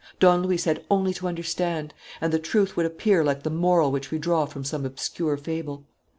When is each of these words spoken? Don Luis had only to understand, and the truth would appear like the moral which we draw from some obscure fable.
Don 0.19 0.41
Luis 0.41 0.63
had 0.63 0.83
only 0.89 1.13
to 1.13 1.27
understand, 1.27 1.93
and 2.21 2.33
the 2.33 2.39
truth 2.39 2.75
would 2.75 2.87
appear 2.87 3.23
like 3.23 3.43
the 3.43 3.51
moral 3.51 3.91
which 3.91 4.09
we 4.09 4.17
draw 4.17 4.47
from 4.47 4.63
some 4.63 4.83
obscure 4.83 5.37
fable. 5.37 5.85